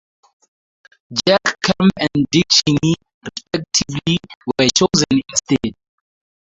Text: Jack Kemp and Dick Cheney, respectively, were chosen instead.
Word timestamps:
Jack 1.13 1.55
Kemp 1.63 1.91
and 1.99 2.25
Dick 2.31 2.45
Cheney, 2.49 2.95
respectively, 3.23 4.17
were 4.57 4.67
chosen 4.73 5.21
instead. 5.29 5.75